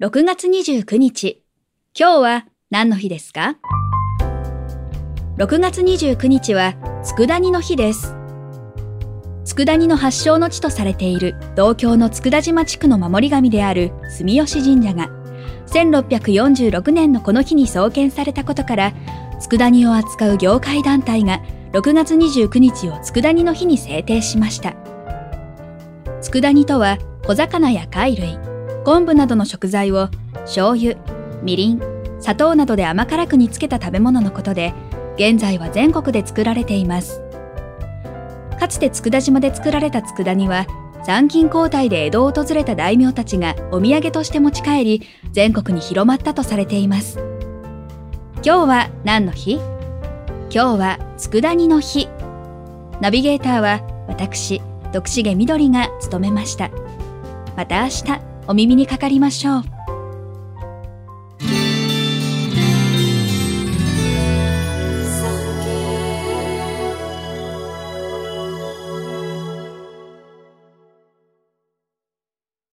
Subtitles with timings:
[0.00, 1.42] 6月29日。
[1.94, 3.58] 今日は何の日ですか
[5.36, 6.72] ?6 月29日は
[7.04, 8.14] 佃煮の日です。
[9.44, 15.10] 佃煮の発祥の地とされている同郷の佃島地区の守り神である住吉神社が
[15.66, 18.94] 1646年のこの日に創建されたことから
[19.38, 21.42] 佃煮を扱う業界団体が
[21.72, 24.74] 6月29日を佃煮の日に制定しました。
[26.22, 26.96] 佃煮とは
[27.26, 28.38] 小魚や貝類、
[28.84, 30.08] 昆布などの食材を
[30.42, 30.96] 醤油、
[31.42, 31.80] みりん、
[32.18, 34.74] 砂糖などで甘辛く煮つけた食べ物のことで、
[35.16, 37.22] 現在は全国で作られています。
[38.58, 40.66] かつて佃島で作られた佃煮は、
[41.02, 45.02] 参勤交代で江戸を訪れた大名たちがお土産として持ち帰り、
[45.32, 47.18] 全国に広まったとされています。
[48.42, 49.60] 今日は何の日？
[50.50, 52.08] 今日は佃煮の日。
[53.00, 54.60] ナビゲーターは私、
[54.92, 56.70] 徳重みどりが務めました。
[57.56, 59.79] また明日お耳にかかりましょう。